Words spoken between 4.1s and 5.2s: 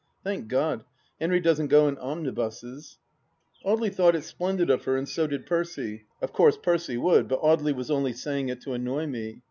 it splendid of her, and